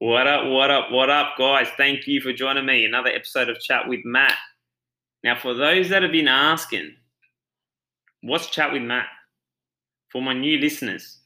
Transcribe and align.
What 0.00 0.28
up, 0.28 0.46
what 0.46 0.70
up, 0.70 0.92
what 0.92 1.10
up, 1.10 1.34
guys? 1.36 1.66
Thank 1.76 2.06
you 2.06 2.20
for 2.20 2.32
joining 2.32 2.64
me. 2.64 2.84
Another 2.84 3.10
episode 3.10 3.48
of 3.48 3.58
Chat 3.58 3.88
with 3.88 3.98
Matt. 4.04 4.36
Now, 5.24 5.36
for 5.36 5.54
those 5.54 5.88
that 5.88 6.04
have 6.04 6.12
been 6.12 6.28
asking, 6.28 6.94
what's 8.22 8.46
Chat 8.46 8.72
with 8.72 8.82
Matt? 8.82 9.08
For 10.12 10.22
my 10.22 10.34
new 10.34 10.56
listeners, 10.58 11.18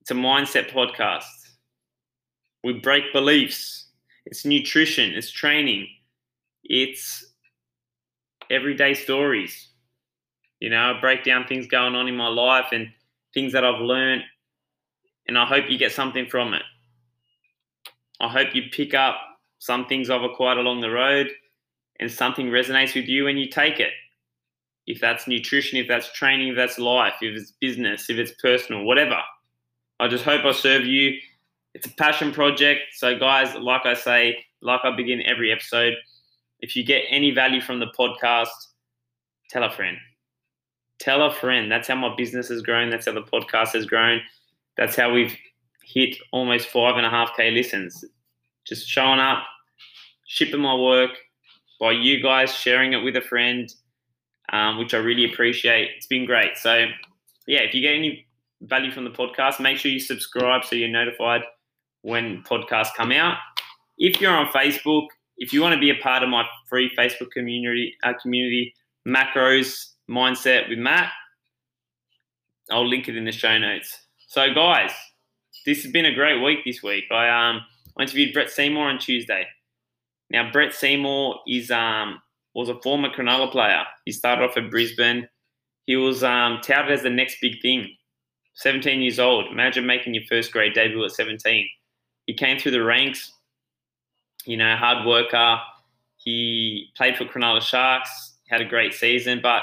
it's 0.00 0.10
a 0.10 0.14
mindset 0.14 0.70
podcast. 0.70 1.24
We 2.64 2.80
break 2.80 3.12
beliefs. 3.12 3.88
It's 4.24 4.46
nutrition, 4.46 5.12
it's 5.12 5.30
training, 5.30 5.88
it's 6.64 7.34
everyday 8.50 8.94
stories. 8.94 9.68
You 10.58 10.70
know, 10.70 10.94
I 10.94 10.98
break 10.98 11.22
down 11.22 11.46
things 11.46 11.66
going 11.66 11.94
on 11.94 12.08
in 12.08 12.16
my 12.16 12.28
life 12.28 12.68
and 12.72 12.88
things 13.34 13.52
that 13.52 13.62
I've 13.62 13.82
learned, 13.82 14.22
and 15.28 15.36
I 15.36 15.44
hope 15.44 15.66
you 15.68 15.76
get 15.76 15.92
something 15.92 16.26
from 16.26 16.54
it. 16.54 16.62
I 18.20 18.28
hope 18.28 18.54
you 18.54 18.64
pick 18.70 18.94
up 18.94 19.16
some 19.58 19.86
things 19.86 20.10
I've 20.10 20.22
acquired 20.22 20.58
along 20.58 20.80
the 20.80 20.90
road 20.90 21.28
and 21.98 22.10
something 22.10 22.46
resonates 22.46 22.94
with 22.94 23.06
you 23.06 23.28
and 23.28 23.38
you 23.38 23.48
take 23.48 23.80
it. 23.80 23.92
If 24.86 25.00
that's 25.00 25.28
nutrition, 25.28 25.78
if 25.78 25.88
that's 25.88 26.12
training, 26.12 26.48
if 26.48 26.56
that's 26.56 26.78
life, 26.78 27.14
if 27.20 27.36
it's 27.36 27.52
business, 27.60 28.10
if 28.10 28.18
it's 28.18 28.32
personal, 28.40 28.84
whatever. 28.84 29.18
I 30.00 30.08
just 30.08 30.24
hope 30.24 30.44
I 30.44 30.52
serve 30.52 30.86
you. 30.86 31.18
It's 31.74 31.86
a 31.86 31.94
passion 31.94 32.32
project. 32.32 32.80
So, 32.94 33.18
guys, 33.18 33.54
like 33.54 33.86
I 33.86 33.94
say, 33.94 34.44
like 34.62 34.80
I 34.82 34.94
begin 34.96 35.22
every 35.26 35.52
episode, 35.52 35.94
if 36.60 36.74
you 36.74 36.84
get 36.84 37.04
any 37.08 37.30
value 37.30 37.60
from 37.60 37.80
the 37.80 37.92
podcast, 37.98 38.48
tell 39.50 39.62
a 39.62 39.70
friend. 39.70 39.96
Tell 40.98 41.22
a 41.22 41.32
friend. 41.32 41.70
That's 41.70 41.88
how 41.88 41.94
my 41.94 42.14
business 42.16 42.48
has 42.48 42.62
grown. 42.62 42.90
That's 42.90 43.06
how 43.06 43.12
the 43.12 43.22
podcast 43.22 43.72
has 43.74 43.86
grown. 43.86 44.20
That's 44.76 44.96
how 44.96 45.12
we've 45.12 45.36
hit 45.92 46.16
almost 46.32 46.68
five 46.68 46.96
and 46.96 47.06
a 47.06 47.10
half 47.10 47.30
K 47.36 47.50
listens. 47.50 48.04
Just 48.66 48.88
showing 48.88 49.18
up, 49.18 49.42
shipping 50.26 50.60
my 50.60 50.74
work 50.74 51.10
by 51.80 51.92
you 51.92 52.22
guys, 52.22 52.54
sharing 52.54 52.92
it 52.92 52.98
with 52.98 53.16
a 53.16 53.20
friend, 53.20 53.72
um, 54.52 54.78
which 54.78 54.94
I 54.94 54.98
really 54.98 55.30
appreciate. 55.32 55.90
It's 55.96 56.06
been 56.06 56.26
great. 56.26 56.56
So, 56.56 56.86
yeah, 57.46 57.60
if 57.60 57.74
you 57.74 57.80
get 57.80 57.94
any 57.94 58.26
value 58.62 58.92
from 58.92 59.04
the 59.04 59.10
podcast, 59.10 59.60
make 59.60 59.78
sure 59.78 59.90
you 59.90 59.98
subscribe 59.98 60.64
so 60.64 60.76
you're 60.76 60.88
notified 60.88 61.42
when 62.02 62.42
podcasts 62.42 62.94
come 62.96 63.12
out. 63.12 63.38
If 63.98 64.20
you're 64.20 64.32
on 64.32 64.46
Facebook, 64.48 65.06
if 65.38 65.52
you 65.52 65.62
want 65.62 65.74
to 65.74 65.80
be 65.80 65.90
a 65.90 65.96
part 66.02 66.22
of 66.22 66.28
my 66.28 66.44
free 66.68 66.90
Facebook 66.96 67.30
community, 67.32 67.96
uh, 68.02 68.12
community 68.20 68.74
macros 69.08 69.92
mindset 70.08 70.68
with 70.68 70.78
Matt, 70.78 71.10
I'll 72.70 72.86
link 72.86 73.08
it 73.08 73.16
in 73.16 73.24
the 73.24 73.32
show 73.32 73.58
notes. 73.58 74.06
So, 74.28 74.52
guys, 74.54 74.92
this 75.66 75.82
has 75.82 75.92
been 75.92 76.06
a 76.06 76.14
great 76.14 76.42
week 76.42 76.60
this 76.64 76.82
week. 76.82 77.04
I 77.10 77.28
um 77.28 77.62
I 77.98 78.02
interviewed 78.02 78.32
Brett 78.32 78.50
Seymour 78.50 78.88
on 78.88 78.98
Tuesday. 78.98 79.46
Now 80.30 80.50
Brett 80.50 80.74
Seymour 80.74 81.40
is 81.46 81.70
um 81.70 82.20
was 82.54 82.68
a 82.68 82.80
former 82.80 83.08
Cronulla 83.10 83.50
player. 83.50 83.84
He 84.04 84.12
started 84.12 84.44
off 84.44 84.56
at 84.56 84.70
Brisbane. 84.70 85.28
He 85.86 85.96
was 85.96 86.22
um, 86.22 86.60
touted 86.62 86.92
as 86.92 87.02
the 87.02 87.10
next 87.10 87.38
big 87.40 87.60
thing. 87.62 87.96
17 88.54 89.00
years 89.00 89.18
old. 89.18 89.46
Imagine 89.46 89.86
making 89.86 90.14
your 90.14 90.24
first 90.28 90.52
grade 90.52 90.74
debut 90.74 91.04
at 91.04 91.12
17. 91.12 91.68
He 92.26 92.34
came 92.34 92.58
through 92.58 92.72
the 92.72 92.82
ranks. 92.82 93.32
You 94.44 94.56
know, 94.56 94.76
hard 94.76 95.06
worker. 95.06 95.58
He 96.16 96.88
played 96.96 97.16
for 97.16 97.24
Cronulla 97.24 97.62
Sharks. 97.62 98.34
Had 98.48 98.60
a 98.60 98.64
great 98.64 98.94
season, 98.94 99.40
but 99.40 99.62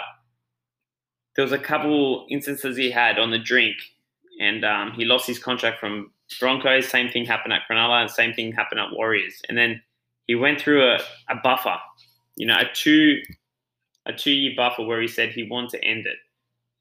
there 1.36 1.44
was 1.44 1.52
a 1.52 1.60
couple 1.60 2.26
instances 2.30 2.78
he 2.78 2.90
had 2.90 3.20
on 3.20 3.32
the 3.32 3.38
drink 3.38 3.76
and 4.40 4.64
um, 4.64 4.92
he 4.92 5.06
lost 5.06 5.28
his 5.28 5.40
contract 5.40 5.80
from 5.80 6.12
Broncos. 6.40 6.88
Same 6.88 7.10
thing 7.10 7.26
happened 7.26 7.54
at 7.54 7.62
Cronulla, 7.70 8.02
and 8.02 8.12
same 8.12 8.34
thing 8.34 8.52
happened 8.52 8.80
at 8.80 8.92
Warriors. 8.92 9.42
And 9.50 9.58
then 9.58 9.82
he 10.28 10.36
went 10.36 10.60
through 10.60 10.84
a, 10.84 11.00
a 11.30 11.36
buffer, 11.44 11.78
you 12.36 12.46
know, 12.46 12.58
a 12.58 12.66
two 12.74 13.18
a 14.06 14.14
two 14.14 14.32
year 14.32 14.54
buffer 14.56 14.84
where 14.84 15.02
he 15.02 15.08
said 15.08 15.30
he 15.30 15.44
wanted 15.44 15.72
to 15.72 15.84
end 15.84 16.06
it. 16.06 16.18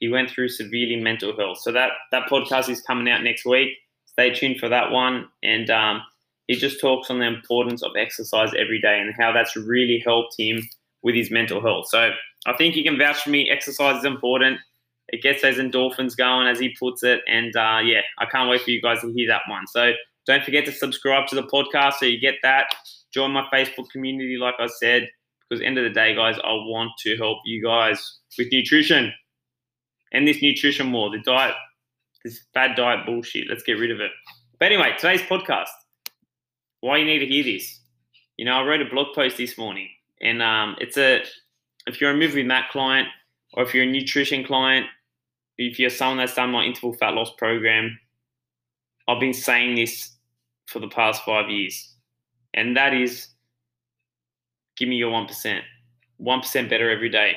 He 0.00 0.09
went 0.09 0.31
through 0.31 0.49
severely 0.49 0.97
mental 0.97 1.37
health. 1.37 1.59
So 1.59 1.72
that 1.72 1.91
that 2.12 2.28
podcast 2.28 2.69
is 2.69 2.81
coming 2.83 3.09
out 3.11 3.22
next 3.22 3.45
week. 3.45 3.71
Stay 4.06 4.33
tuned 4.33 4.59
for 4.59 4.69
that 4.69 4.91
one. 4.91 5.28
And 5.43 5.71
um, 5.71 6.03
he 6.47 6.55
just 6.55 6.81
talks 6.81 7.11
on 7.11 7.19
the 7.19 7.27
importance 7.27 7.83
of 7.83 7.93
exercise 7.97 8.50
every 8.56 8.81
day 8.81 9.00
and 9.00 9.15
how 9.19 9.33
that's 9.33 9.56
really 9.56 10.03
helped 10.05 10.34
him 10.39 10.61
with 11.03 11.15
his 11.15 11.31
mental 11.31 11.61
health. 11.61 11.89
So 11.89 12.11
I 12.47 12.53
think 12.56 12.77
you 12.77 12.84
can 12.84 12.99
vouch 12.99 13.22
for 13.22 13.31
me. 13.31 13.50
Exercise 13.50 13.99
is 13.99 14.05
important 14.05 14.59
it 15.09 15.22
gets 15.22 15.43
those 15.43 15.56
endorphins 15.56 16.17
going, 16.17 16.49
as 16.49 16.59
he 16.59 16.75
puts 16.78 17.03
it. 17.03 17.21
And 17.28 17.55
uh, 17.56 17.81
yeah, 17.84 18.00
I 18.19 18.27
can't 18.27 18.49
wait 18.49 18.62
for 18.62 18.71
you 18.71 18.83
guys 18.83 19.00
to 19.00 19.12
hear 19.12 19.28
that 19.28 19.43
one. 19.49 19.67
So 19.67 19.93
don't 20.27 20.44
forget 20.44 20.65
to 20.67 20.72
subscribe 20.72 21.28
to 21.28 21.34
the 21.37 21.44
podcast 21.44 21.94
so 21.94 22.06
you 22.06 22.21
get 22.21 22.37
that. 22.43 22.67
Join 23.12 23.31
my 23.31 23.47
Facebook 23.53 23.89
community, 23.91 24.37
like 24.37 24.56
I 24.59 24.66
said, 24.66 25.09
because 25.49 25.62
end 25.62 25.78
of 25.78 25.84
the 25.84 25.91
day, 25.91 26.15
guys, 26.15 26.37
I 26.43 26.53
want 26.53 26.91
to 27.00 27.16
help 27.16 27.39
you 27.45 27.62
guys 27.62 28.19
with 28.37 28.49
nutrition 28.50 29.12
and 30.12 30.27
this 30.27 30.43
nutrition 30.43 30.93
war, 30.93 31.11
the 31.11 31.21
diet, 31.21 31.55
this 32.25 32.45
bad 32.53 32.77
diet 32.77 33.06
bullshit. 33.06 33.49
Let's 33.49 33.62
get 33.62 33.75
rid 33.75 33.91
of 33.91 34.00
it. 34.00 34.11
But 34.59 34.72
anyway, 34.72 34.95
today's 34.99 35.22
podcast. 35.22 35.69
Why 36.81 36.99
you 36.99 37.05
need 37.05 37.21
to 37.21 37.27
hear 37.27 37.45
this? 37.45 37.81
You 38.37 38.45
know, 38.45 38.53
I 38.53 38.65
wrote 38.65 38.83
a 38.83 38.91
blog 38.91 39.15
post 39.15 39.37
this 39.37 39.56
morning, 39.56 39.89
and 40.21 40.43
um, 40.43 40.77
it's 40.81 40.97
a 40.99 41.22
if 41.87 42.00
you're 42.00 42.11
a 42.11 42.16
Move 42.16 42.34
with 42.34 42.47
Matt 42.47 42.71
client 42.71 43.09
or 43.56 43.65
if 43.65 43.75
you're 43.75 43.84
a 43.84 43.87
nutrition 43.87 44.44
client 44.44 44.87
if 45.59 45.78
you're 45.78 45.91
someone 45.91 46.19
that's 46.19 46.34
done 46.34 46.50
my 46.50 46.65
interval 46.65 46.93
fat 46.93 47.15
loss 47.15 47.31
program, 47.39 47.99
I've 49.09 49.21
been 49.21 49.33
saying 49.33 49.77
this 49.77 50.12
for 50.67 50.81
the 50.81 50.89
past 50.89 51.25
five 51.25 51.49
years, 51.49 51.95
and 52.55 52.77
that 52.77 52.93
is 52.93 53.28
give 54.77 54.89
me 54.89 54.97
your 54.97 55.11
1%. 55.11 55.61
1% 56.21 56.71
better 56.71 56.91
every 56.91 57.09
day. 57.09 57.37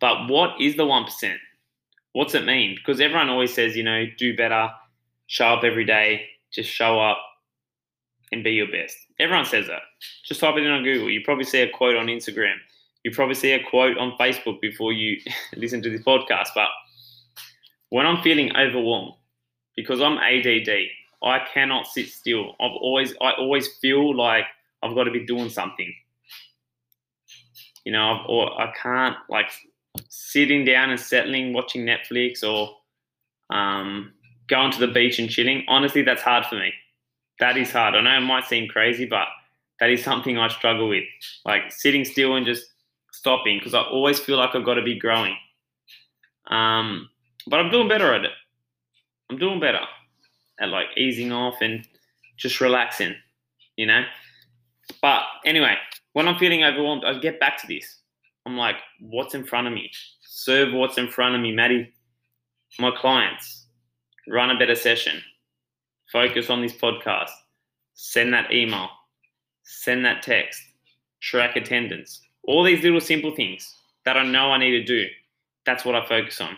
But 0.00 0.28
what 0.28 0.58
is 0.60 0.76
the 0.76 0.84
1%? 0.84 1.36
What's 2.12 2.34
it 2.34 2.46
mean? 2.46 2.76
Because 2.76 3.00
everyone 3.00 3.28
always 3.28 3.52
says, 3.52 3.76
you 3.76 3.82
know, 3.82 4.04
do 4.18 4.36
better, 4.36 4.70
show 5.26 5.46
up 5.46 5.64
every 5.64 5.84
day, 5.84 6.26
just 6.52 6.70
show 6.70 6.98
up 6.98 7.18
and 8.32 8.42
be 8.42 8.52
your 8.52 8.70
best. 8.70 8.96
Everyone 9.18 9.44
says 9.44 9.66
that. 9.66 9.82
Just 10.24 10.40
type 10.40 10.56
it 10.56 10.64
in 10.64 10.70
on 10.70 10.84
Google. 10.84 11.10
You 11.10 11.20
probably 11.22 11.44
see 11.44 11.60
a 11.60 11.70
quote 11.70 11.96
on 11.96 12.06
Instagram 12.06 12.54
you 13.04 13.10
probably 13.10 13.34
see 13.34 13.52
a 13.52 13.62
quote 13.62 13.98
on 13.98 14.16
Facebook 14.18 14.60
before 14.60 14.92
you 14.92 15.18
listen 15.56 15.82
to 15.82 15.90
this 15.90 16.02
podcast. 16.02 16.48
But 16.54 16.68
when 17.90 18.06
I'm 18.06 18.22
feeling 18.22 18.54
overwhelmed, 18.56 19.14
because 19.76 20.00
I'm 20.00 20.18
ADD, 20.18 20.68
I 21.22 21.40
cannot 21.52 21.86
sit 21.86 22.08
still. 22.08 22.54
I've 22.60 22.72
always, 22.72 23.14
I 23.20 23.32
always 23.32 23.68
feel 23.80 24.16
like 24.16 24.44
I've 24.82 24.94
got 24.94 25.04
to 25.04 25.10
be 25.10 25.24
doing 25.24 25.48
something. 25.48 25.92
You 27.84 27.92
know, 27.92 28.12
I've, 28.12 28.26
or 28.28 28.60
I 28.60 28.72
can't 28.72 29.16
like 29.28 29.50
sitting 30.08 30.64
down 30.64 30.90
and 30.90 31.00
settling, 31.00 31.52
watching 31.52 31.86
Netflix 31.86 32.42
or 32.44 32.76
um, 33.54 34.12
going 34.48 34.70
to 34.72 34.80
the 34.80 34.88
beach 34.92 35.18
and 35.18 35.30
chilling. 35.30 35.64
Honestly, 35.68 36.02
that's 36.02 36.22
hard 36.22 36.44
for 36.46 36.56
me. 36.56 36.72
That 37.38 37.56
is 37.56 37.70
hard. 37.70 37.94
I 37.94 38.02
know 38.02 38.16
it 38.18 38.20
might 38.20 38.44
seem 38.44 38.68
crazy, 38.68 39.06
but 39.06 39.26
that 39.80 39.90
is 39.90 40.04
something 40.04 40.38
I 40.38 40.48
struggle 40.48 40.88
with. 40.88 41.04
Like 41.46 41.72
sitting 41.72 42.04
still 42.04 42.36
and 42.36 42.44
just 42.44 42.66
stopping 43.20 43.58
because 43.58 43.74
I 43.74 43.82
always 43.82 44.18
feel 44.18 44.38
like 44.38 44.54
I've 44.54 44.64
got 44.64 44.74
to 44.74 44.82
be 44.82 44.98
growing. 44.98 45.36
Um, 46.46 47.10
but 47.46 47.60
I'm 47.60 47.70
doing 47.70 47.86
better 47.86 48.14
at 48.14 48.24
it. 48.24 48.30
I'm 49.28 49.36
doing 49.36 49.60
better 49.60 49.80
at 50.58 50.70
like 50.70 50.86
easing 50.96 51.30
off 51.30 51.56
and 51.60 51.86
just 52.38 52.62
relaxing, 52.62 53.14
you 53.76 53.86
know. 53.86 54.04
But 55.02 55.22
anyway, 55.44 55.76
when 56.14 56.28
I'm 56.28 56.38
feeling 56.38 56.64
overwhelmed, 56.64 57.04
I 57.04 57.18
get 57.18 57.38
back 57.38 57.60
to 57.60 57.66
this. 57.66 57.98
I'm 58.46 58.56
like, 58.56 58.76
what's 59.00 59.34
in 59.34 59.44
front 59.44 59.66
of 59.66 59.74
me? 59.74 59.90
Serve 60.22 60.72
what's 60.72 60.96
in 60.96 61.08
front 61.08 61.34
of 61.34 61.42
me, 61.42 61.52
Maddie. 61.52 61.92
My 62.78 62.90
clients, 62.90 63.66
run 64.28 64.50
a 64.50 64.58
better 64.58 64.74
session. 64.74 65.20
Focus 66.10 66.48
on 66.48 66.62
this 66.62 66.72
podcast. 66.72 67.30
Send 67.92 68.32
that 68.32 68.50
email. 68.50 68.88
Send 69.62 70.06
that 70.06 70.22
text. 70.22 70.62
Track 71.20 71.56
attendance 71.56 72.22
all 72.44 72.64
these 72.64 72.82
little 72.82 73.00
simple 73.00 73.34
things 73.34 73.74
that 74.04 74.16
I 74.16 74.24
know 74.24 74.50
I 74.50 74.58
need 74.58 74.70
to 74.70 74.84
do, 74.84 75.06
that's 75.66 75.84
what 75.84 75.94
I 75.94 76.06
focus 76.06 76.40
on. 76.40 76.56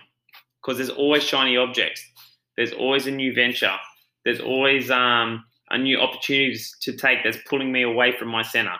Because 0.60 0.78
there's 0.78 0.90
always 0.90 1.22
shiny 1.22 1.56
objects. 1.56 2.04
There's 2.56 2.72
always 2.72 3.06
a 3.06 3.10
new 3.10 3.34
venture. 3.34 3.74
There's 4.24 4.40
always 4.40 4.90
um, 4.90 5.44
a 5.70 5.78
new 5.78 5.98
opportunity 5.98 6.58
to 6.82 6.96
take 6.96 7.24
that's 7.24 7.38
pulling 7.48 7.72
me 7.72 7.82
away 7.82 8.12
from 8.16 8.28
my 8.28 8.42
center. 8.42 8.76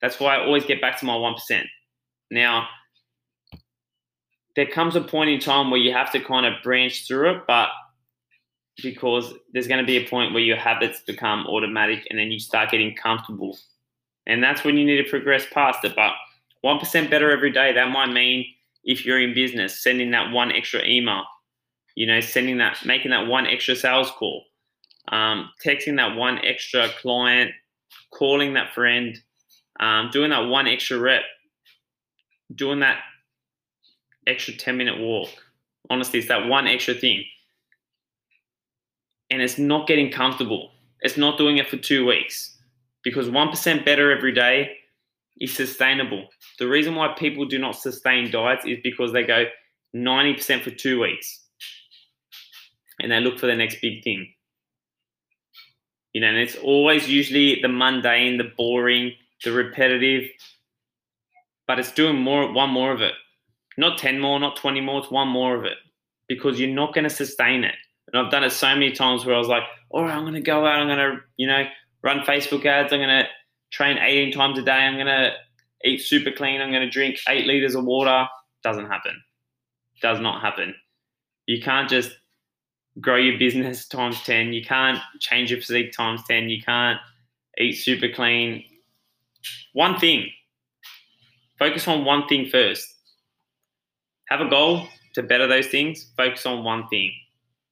That's 0.00 0.18
why 0.20 0.36
I 0.36 0.44
always 0.44 0.64
get 0.64 0.80
back 0.80 0.98
to 1.00 1.04
my 1.04 1.14
1%. 1.14 1.64
Now, 2.30 2.68
there 4.56 4.66
comes 4.66 4.96
a 4.96 5.00
point 5.00 5.30
in 5.30 5.40
time 5.40 5.70
where 5.70 5.80
you 5.80 5.92
have 5.92 6.10
to 6.12 6.20
kind 6.20 6.46
of 6.46 6.62
branch 6.62 7.06
through 7.06 7.30
it, 7.30 7.42
but 7.46 7.68
because 8.82 9.34
there's 9.52 9.68
going 9.68 9.80
to 9.80 9.86
be 9.86 9.96
a 9.96 10.08
point 10.08 10.32
where 10.32 10.42
your 10.42 10.56
habits 10.56 11.00
become 11.00 11.46
automatic 11.46 12.06
and 12.10 12.18
then 12.18 12.30
you 12.30 12.38
start 12.38 12.70
getting 12.70 12.94
comfortable. 12.94 13.58
And 14.26 14.42
that's 14.42 14.64
when 14.64 14.76
you 14.76 14.84
need 14.84 15.02
to 15.02 15.10
progress 15.10 15.46
past 15.52 15.84
it. 15.84 15.94
But 15.96 16.12
1% 16.64 17.10
better 17.10 17.30
every 17.30 17.52
day, 17.52 17.72
that 17.72 17.90
might 17.90 18.12
mean 18.12 18.46
if 18.84 19.04
you're 19.04 19.20
in 19.20 19.34
business, 19.34 19.82
sending 19.82 20.10
that 20.12 20.32
one 20.32 20.52
extra 20.52 20.84
email, 20.84 21.24
you 21.94 22.06
know, 22.06 22.20
sending 22.20 22.58
that, 22.58 22.78
making 22.84 23.10
that 23.10 23.26
one 23.26 23.46
extra 23.46 23.76
sales 23.76 24.10
call, 24.10 24.44
um, 25.12 25.50
texting 25.64 25.96
that 25.96 26.16
one 26.16 26.38
extra 26.44 26.88
client, 27.00 27.50
calling 28.12 28.54
that 28.54 28.72
friend, 28.74 29.18
um, 29.80 30.10
doing 30.12 30.30
that 30.30 30.46
one 30.46 30.66
extra 30.66 30.98
rep, 30.98 31.22
doing 32.54 32.80
that 32.80 32.98
extra 34.26 34.54
10 34.54 34.76
minute 34.76 34.98
walk. 34.98 35.30
Honestly, 35.90 36.18
it's 36.18 36.28
that 36.28 36.46
one 36.46 36.66
extra 36.66 36.94
thing. 36.94 37.24
And 39.30 39.42
it's 39.42 39.58
not 39.58 39.86
getting 39.86 40.10
comfortable. 40.10 40.70
It's 41.00 41.16
not 41.16 41.38
doing 41.38 41.58
it 41.58 41.68
for 41.68 41.76
two 41.76 42.06
weeks 42.06 42.56
because 43.02 43.28
1% 43.28 43.84
better 43.84 44.10
every 44.10 44.32
day 44.32 44.77
is 45.40 45.54
sustainable. 45.54 46.28
The 46.58 46.68
reason 46.68 46.94
why 46.94 47.14
people 47.16 47.44
do 47.44 47.58
not 47.58 47.76
sustain 47.76 48.30
diets 48.30 48.64
is 48.66 48.78
because 48.82 49.12
they 49.12 49.24
go 49.24 49.44
90% 49.94 50.62
for 50.62 50.70
two 50.70 51.00
weeks 51.00 51.44
and 53.00 53.12
they 53.12 53.20
look 53.20 53.38
for 53.38 53.46
the 53.46 53.56
next 53.56 53.80
big 53.80 54.02
thing. 54.02 54.32
You 56.12 56.22
know, 56.22 56.28
and 56.28 56.38
it's 56.38 56.56
always 56.56 57.08
usually 57.08 57.60
the 57.60 57.68
mundane, 57.68 58.38
the 58.38 58.50
boring, 58.56 59.12
the 59.44 59.52
repetitive, 59.52 60.28
but 61.66 61.78
it's 61.78 61.92
doing 61.92 62.16
more, 62.16 62.50
one 62.52 62.70
more 62.70 62.92
of 62.92 63.00
it. 63.00 63.12
Not 63.76 63.98
10 63.98 64.18
more, 64.18 64.40
not 64.40 64.56
20 64.56 64.80
more, 64.80 65.00
it's 65.00 65.10
one 65.10 65.28
more 65.28 65.54
of 65.54 65.64
it 65.64 65.76
because 66.28 66.58
you're 66.58 66.68
not 66.68 66.94
going 66.94 67.04
to 67.04 67.10
sustain 67.10 67.62
it. 67.62 67.74
And 68.12 68.20
I've 68.20 68.32
done 68.32 68.42
it 68.42 68.50
so 68.50 68.68
many 68.68 68.92
times 68.92 69.24
where 69.24 69.34
I 69.34 69.38
was 69.38 69.48
like, 69.48 69.62
all 69.90 70.02
right, 70.02 70.14
I'm 70.14 70.22
going 70.22 70.34
to 70.34 70.40
go 70.40 70.66
out, 70.66 70.80
I'm 70.80 70.88
going 70.88 70.98
to, 70.98 71.20
you 71.36 71.46
know, 71.46 71.64
run 72.02 72.20
Facebook 72.20 72.64
ads, 72.66 72.92
I'm 72.92 72.98
going 72.98 73.08
to 73.08 73.28
train 73.70 73.98
18 73.98 74.32
times 74.32 74.58
a 74.58 74.62
day, 74.62 74.72
I'm 74.72 74.94
going 74.94 75.06
to 75.06 75.32
eat 75.84 76.02
super 76.02 76.30
clean, 76.30 76.60
I'm 76.60 76.70
going 76.70 76.82
to 76.82 76.90
drink 76.90 77.18
eight 77.28 77.46
liters 77.46 77.74
of 77.74 77.84
water. 77.84 78.26
Doesn't 78.62 78.86
happen. 78.86 79.22
Does 80.02 80.20
not 80.20 80.42
happen. 80.42 80.74
You 81.46 81.62
can't 81.62 81.88
just 81.88 82.12
grow 83.00 83.16
your 83.16 83.38
business 83.38 83.86
times 83.88 84.20
10. 84.22 84.52
You 84.52 84.64
can't 84.64 84.98
change 85.20 85.50
your 85.50 85.60
physique 85.60 85.92
times 85.92 86.22
10. 86.28 86.48
You 86.48 86.62
can't 86.62 86.98
eat 87.58 87.74
super 87.74 88.08
clean. 88.08 88.64
One 89.72 89.98
thing. 89.98 90.28
Focus 91.58 91.88
on 91.88 92.04
one 92.04 92.26
thing 92.28 92.48
first. 92.48 92.86
Have 94.28 94.40
a 94.40 94.48
goal 94.48 94.86
to 95.14 95.22
better 95.22 95.46
those 95.46 95.66
things. 95.66 96.10
Focus 96.16 96.46
on 96.46 96.64
one 96.64 96.86
thing. 96.88 97.12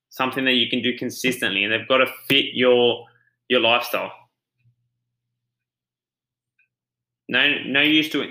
Something 0.08 0.44
that 0.46 0.54
you 0.54 0.69
can 0.69 0.82
do 0.82 0.96
consistently 0.96 1.64
and 1.64 1.72
they've 1.72 1.88
got 1.88 1.98
to 1.98 2.06
fit 2.28 2.46
your 2.54 3.04
your 3.48 3.60
lifestyle. 3.60 4.12
No 7.28 7.58
no 7.64 7.81
use 7.81 8.08
to 8.11 8.31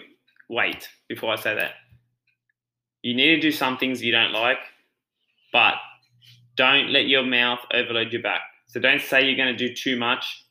wait 0.50 0.88
before 1.08 1.34
I 1.34 1.36
say 1.36 1.56
that. 1.56 1.72
You 3.02 3.14
need 3.14 3.36
to 3.36 3.40
do 3.40 3.52
some 3.52 3.78
things 3.78 4.02
you 4.02 4.12
don't 4.12 4.32
like, 4.32 4.58
but 5.52 5.76
don't 6.56 6.90
let 6.90 7.08
your 7.08 7.24
mouth 7.24 7.60
overload 7.74 8.12
your 8.12 8.22
back. 8.22 8.42
So 8.68 8.80
don't 8.80 9.02
say 9.02 9.26
you're 9.26 9.38
going 9.38 9.56
to 9.56 9.68
do 9.68 9.74
too 9.74 9.98
much. 9.98 10.46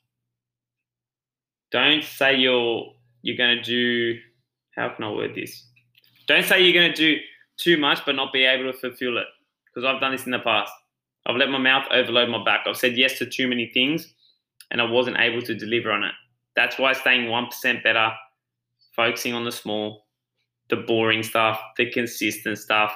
Don't 1.73 2.05
say 2.05 2.37
you're 2.37 2.93
you're 3.23 3.37
going 3.37 3.57
to 3.57 3.63
do 3.63 4.21
how 4.77 4.91
can 4.91 5.05
I 5.05 5.11
word 5.11 5.35
this? 5.35 5.67
Don't 6.27 6.45
say 6.45 6.63
you're 6.63 6.81
going 6.81 6.93
to 6.93 6.97
do 6.97 7.21
too 7.57 7.77
much 7.77 8.05
but 8.05 8.15
not 8.15 8.33
be 8.33 8.45
able 8.45 8.71
to 8.71 8.79
fulfill 8.79 9.19
it 9.19 9.27
because 9.67 9.87
I've 9.87 10.01
done 10.01 10.13
this 10.13 10.27
in 10.27 10.33
the 10.33 10.39
past. 10.39 10.73
I've 11.27 11.37
let 11.37 11.49
my 11.49 11.59
mouth 11.59 11.87
overload 11.91 12.29
my 12.29 12.45
back. 12.45 12.67
I've 12.67 12.77
said 12.77 12.97
yes 12.97 13.19
to 13.19 13.27
too 13.27 13.49
many 13.49 13.71
things 13.73 14.15
and 14.71 14.81
I 14.81 14.85
wasn't 14.85 15.19
able 15.19 15.43
to 15.43 15.55
deliver 15.55 15.91
on 15.91 16.05
it. 16.05 16.13
That's 16.57 16.79
why 16.79 16.93
staying 16.93 17.29
1% 17.29 17.83
better, 17.83 18.13
focusing 18.95 19.35
on 19.35 19.45
the 19.45 19.53
small, 19.53 20.07
the 20.71 20.77
boring 20.77 21.23
stuff, 21.23 21.61
the 21.77 21.91
consistent 21.91 22.59
stuff, 22.59 22.93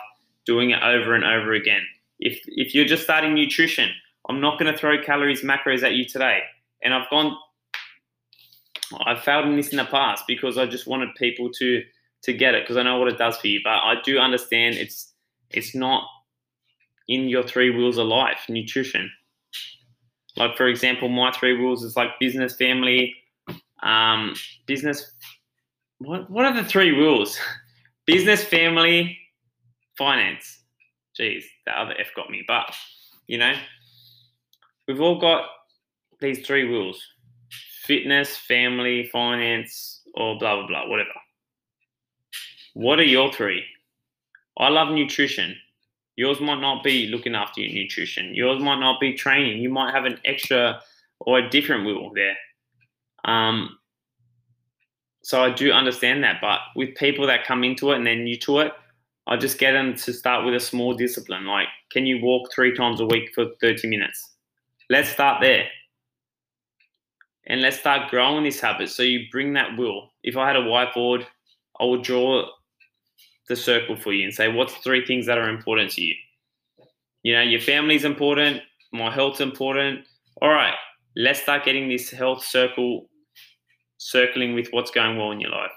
doing 0.47 0.71
it 0.71 0.83
over 0.83 1.15
and 1.15 1.25
over 1.25 1.53
again. 1.53 1.83
If 2.19 2.41
if 2.47 2.75
you're 2.75 2.87
just 2.87 3.05
starting 3.05 3.35
nutrition, 3.35 3.91
I'm 4.29 4.41
not 4.41 4.59
going 4.59 4.73
to 4.73 4.79
throw 4.79 5.01
calories, 5.03 5.43
macros 5.43 5.83
at 5.83 5.95
you 5.95 6.05
today. 6.05 6.41
And 6.83 6.95
I've 6.95 7.09
gone, 7.11 7.37
I've 9.07 9.23
failed 9.23 9.47
in 9.47 9.57
this 9.57 9.69
in 9.69 9.77
the 9.77 9.85
past 9.85 10.25
because 10.27 10.59
I 10.59 10.67
just 10.67 10.87
wanted 10.87 11.15
people 11.17 11.51
to 11.59 11.83
to 12.23 12.33
get 12.33 12.55
it 12.55 12.65
because 12.65 12.77
I 12.77 12.83
know 12.83 12.99
what 12.99 13.09
it 13.09 13.19
does 13.19 13.37
for 13.39 13.47
you. 13.47 13.61
But 13.63 13.71
I 13.71 13.95
do 14.05 14.19
understand 14.19 14.77
it's 14.77 15.13
it's 15.51 15.75
not 15.75 16.05
in 17.09 17.29
your 17.29 17.43
three 17.43 17.71
wheels 17.71 17.99
of 17.99 18.07
life, 18.07 18.41
nutrition. 18.49 19.11
Like 20.37 20.57
for 20.57 20.67
example, 20.67 21.09
my 21.09 21.33
three 21.33 21.59
wheels 21.59 21.83
is 21.83 21.97
like 21.97 22.11
business, 22.21 22.57
family, 22.57 23.15
um, 23.83 24.35
business. 24.67 25.13
What 25.99 26.31
what 26.31 26.45
are 26.45 26.55
the 26.55 26.69
three 26.69 26.91
rules? 26.91 27.39
business, 28.07 28.43
family, 28.43 29.19
finance 29.97 30.59
geez, 31.19 31.45
the 31.67 31.79
other 31.79 31.95
F 31.99 32.07
got 32.17 32.31
me. 32.31 32.45
But, 32.47 32.75
you 33.27 33.37
know, 33.37 33.55
we've 34.87 35.01
all 35.01 35.21
got 35.21 35.49
these 36.21 36.47
three 36.47 36.63
rules 36.63 37.03
fitness, 37.85 38.37
family, 38.37 39.09
finance, 39.11 40.03
or 40.15 40.39
blah, 40.39 40.57
blah, 40.57 40.67
blah, 40.67 40.89
whatever. 40.89 41.09
What 42.75 42.99
are 42.99 43.05
your 43.05 43.33
three? 43.33 43.65
I 44.59 44.69
love 44.69 44.93
nutrition. 44.93 45.57
Yours 46.17 46.41
might 46.41 46.61
not 46.61 46.85
be 46.85 47.07
looking 47.07 47.35
after 47.35 47.63
your 47.63 47.73
nutrition. 47.73 48.35
Yours 48.35 48.61
might 48.63 48.81
not 48.81 49.01
be 49.01 49.15
training. 49.15 49.63
You 49.63 49.71
might 49.71 49.95
have 49.95 50.05
an 50.05 50.19
extra 50.25 50.83
or 51.21 51.39
a 51.39 51.49
different 51.49 51.87
wheel 51.87 52.13
there. 52.15 52.37
Um, 53.25 53.78
so 55.29 55.43
I 55.43 55.51
do 55.51 55.71
understand 55.73 56.25
that. 56.25 56.39
But 56.41 56.61
with 56.75 56.95
people 56.95 57.27
that 57.27 57.45
come 57.45 57.63
into 57.63 57.93
it 57.93 57.97
and 57.97 58.07
they're 58.07 58.17
new 58.17 58.39
to 58.39 58.61
it, 58.61 58.73
I 59.27 59.37
just 59.37 59.59
get 59.59 59.73
them 59.73 59.95
to 59.95 60.13
start 60.15 60.47
with 60.47 60.55
a 60.55 60.59
small 60.59 60.95
discipline. 60.95 61.45
Like, 61.45 61.67
can 61.93 62.07
you 62.07 62.19
walk 62.23 62.51
three 62.51 62.75
times 62.75 62.99
a 63.01 63.05
week 63.05 63.29
for 63.35 63.45
30 63.61 63.89
minutes? 63.89 64.37
Let's 64.89 65.11
start 65.11 65.43
there. 65.43 65.67
And 67.47 67.61
let's 67.61 67.79
start 67.79 68.11
growing 68.11 68.45
this 68.45 68.59
habit. 68.59 68.89
So 68.89 69.03
you 69.03 69.27
bring 69.31 69.53
that 69.53 69.77
will. 69.77 70.15
If 70.23 70.39
I 70.39 70.47
had 70.47 70.57
a 70.57 70.63
whiteboard, 70.63 71.27
I 71.79 71.85
would 71.85 72.03
draw 72.03 72.47
the 73.51 73.57
circle 73.57 73.97
for 73.97 74.15
you 74.15 74.25
and 74.25 74.33
say, 74.33 74.51
what's 74.51 74.77
three 74.77 75.05
things 75.05 75.27
that 75.27 75.37
are 75.37 75.51
important 75.51 75.91
to 75.91 76.01
you? 76.01 76.15
You 77.23 77.35
know, 77.35 77.43
your 77.43 77.61
family's 77.61 78.07
important, 78.07 78.63
my 78.95 79.13
health's 79.13 79.43
important. 79.43 80.07
All 80.41 80.49
right, 80.49 80.75
let's 81.17 81.43
start 81.43 81.67
getting 81.67 81.91
this 81.91 82.09
health 82.09 82.43
circle 82.43 83.11
circling 83.99 84.55
with 84.55 84.69
what's 84.71 84.91
going 84.91 85.17
well 85.17 85.31
in 85.33 85.41
your 85.41 85.51
life. 85.51 85.73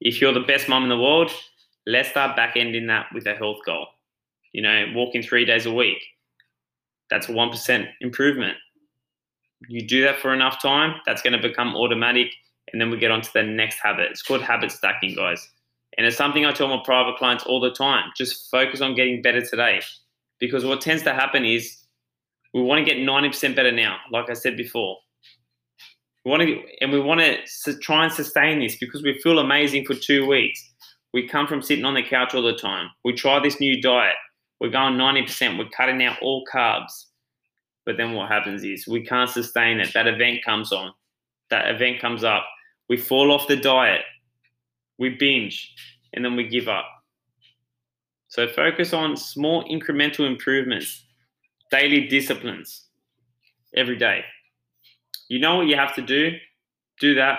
If 0.00 0.20
you're 0.20 0.32
the 0.32 0.40
best 0.40 0.68
mom 0.68 0.82
in 0.82 0.88
the 0.88 0.98
world, 0.98 1.30
let's 1.86 2.10
start 2.10 2.36
back 2.36 2.56
ending 2.56 2.88
that 2.88 3.06
with 3.14 3.26
a 3.26 3.34
health 3.34 3.58
goal. 3.64 3.86
You 4.52 4.62
know, 4.62 4.86
walking 4.94 5.22
three 5.22 5.44
days 5.44 5.64
a 5.64 5.72
week. 5.72 6.02
That's 7.08 7.28
a 7.28 7.32
1% 7.32 7.88
improvement. 8.00 8.56
You 9.68 9.86
do 9.86 10.02
that 10.02 10.18
for 10.18 10.34
enough 10.34 10.60
time, 10.60 11.00
that's 11.06 11.22
going 11.22 11.40
to 11.40 11.48
become 11.48 11.76
automatic. 11.76 12.28
And 12.72 12.80
then 12.80 12.90
we 12.90 12.96
get 12.96 13.10
on 13.10 13.20
to 13.20 13.32
the 13.32 13.42
next 13.42 13.78
habit. 13.82 14.10
It's 14.10 14.22
called 14.22 14.42
habit 14.42 14.72
stacking, 14.72 15.14
guys. 15.14 15.48
And 15.96 16.06
it's 16.06 16.16
something 16.16 16.46
I 16.46 16.52
tell 16.52 16.68
my 16.68 16.82
private 16.84 17.16
clients 17.16 17.44
all 17.44 17.60
the 17.60 17.70
time. 17.70 18.10
Just 18.16 18.50
focus 18.50 18.80
on 18.80 18.94
getting 18.94 19.20
better 19.20 19.42
today. 19.44 19.82
Because 20.38 20.64
what 20.64 20.80
tends 20.80 21.02
to 21.02 21.12
happen 21.12 21.44
is 21.44 21.76
we 22.54 22.62
want 22.62 22.84
to 22.84 22.94
get 22.94 23.00
90% 23.00 23.54
better 23.54 23.72
now, 23.72 23.98
like 24.10 24.30
I 24.30 24.34
said 24.34 24.56
before. 24.56 24.96
We 26.24 26.30
want 26.30 26.42
to, 26.42 26.60
and 26.80 26.92
we 26.92 27.00
want 27.00 27.20
to 27.20 27.78
try 27.78 28.04
and 28.04 28.12
sustain 28.12 28.60
this 28.60 28.76
because 28.76 29.02
we 29.02 29.18
feel 29.20 29.38
amazing 29.38 29.84
for 29.86 29.94
two 29.94 30.26
weeks. 30.26 30.62
We 31.12 31.28
come 31.28 31.46
from 31.46 31.62
sitting 31.62 31.84
on 31.84 31.94
the 31.94 32.02
couch 32.02 32.34
all 32.34 32.42
the 32.42 32.56
time. 32.56 32.88
We 33.04 33.12
try 33.12 33.40
this 33.40 33.60
new 33.60 33.82
diet. 33.82 34.14
We're 34.60 34.70
going 34.70 34.94
90%. 34.94 35.58
We're 35.58 35.68
cutting 35.76 36.02
out 36.04 36.18
all 36.22 36.44
carbs. 36.52 37.06
But 37.84 37.96
then 37.96 38.14
what 38.14 38.28
happens 38.30 38.62
is 38.62 38.86
we 38.86 39.04
can't 39.04 39.28
sustain 39.28 39.80
it. 39.80 39.92
That 39.92 40.06
event 40.06 40.44
comes 40.44 40.72
on. 40.72 40.92
That 41.50 41.74
event 41.74 42.00
comes 42.00 42.22
up. 42.22 42.44
We 42.88 42.96
fall 42.96 43.32
off 43.32 43.48
the 43.48 43.56
diet. 43.56 44.02
We 44.98 45.10
binge. 45.10 45.74
And 46.14 46.24
then 46.24 46.36
we 46.36 46.46
give 46.46 46.68
up. 46.68 46.86
So 48.28 48.46
focus 48.46 48.92
on 48.92 49.16
small 49.16 49.64
incremental 49.64 50.26
improvements, 50.26 51.04
daily 51.70 52.06
disciplines 52.06 52.86
every 53.74 53.98
day. 53.98 54.24
You 55.32 55.38
know 55.38 55.56
what 55.56 55.66
you 55.66 55.76
have 55.76 55.94
to 55.94 56.02
do? 56.02 56.32
Do 57.00 57.14
that. 57.14 57.38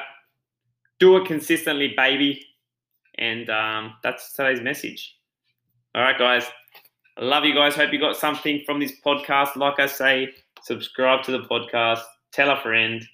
Do 0.99 1.15
it 1.17 1.27
consistently, 1.27 1.93
baby. 1.95 2.43
And 3.19 3.47
um, 3.51 3.93
that's 4.01 4.33
today's 4.33 4.61
message. 4.61 5.15
All 5.93 6.01
right, 6.01 6.17
guys. 6.17 6.47
I 7.19 7.23
love 7.23 7.45
you 7.45 7.53
guys. 7.53 7.75
Hope 7.75 7.93
you 7.93 7.99
got 7.99 8.15
something 8.15 8.63
from 8.65 8.79
this 8.79 8.93
podcast. 9.05 9.55
Like 9.57 9.79
I 9.79 9.85
say, 9.85 10.29
subscribe 10.63 11.21
to 11.25 11.31
the 11.33 11.41
podcast, 11.41 12.01
tell 12.31 12.49
a 12.49 12.59
friend, 12.63 13.05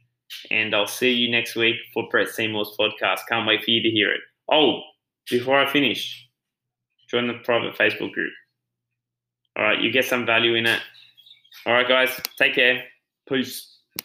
and 0.49 0.73
I'll 0.73 0.87
see 0.87 1.11
you 1.11 1.29
next 1.29 1.57
week 1.57 1.75
for 1.93 2.07
Brett 2.09 2.29
Seymour's 2.29 2.73
podcast. 2.79 3.19
Can't 3.27 3.45
wait 3.45 3.65
for 3.65 3.71
you 3.71 3.83
to 3.83 3.89
hear 3.89 4.13
it. 4.13 4.21
Oh, 4.49 4.79
before 5.29 5.59
I 5.59 5.69
finish, 5.69 6.25
join 7.09 7.27
the 7.27 7.33
private 7.43 7.77
Facebook 7.77 8.13
group. 8.13 8.31
All 9.57 9.65
right, 9.65 9.81
you 9.81 9.91
get 9.91 10.05
some 10.05 10.25
value 10.25 10.55
in 10.55 10.65
it. 10.65 10.79
All 11.65 11.73
right, 11.73 11.85
guys, 11.85 12.17
take 12.37 12.55
care. 12.55 12.85
Peace. 13.27 13.78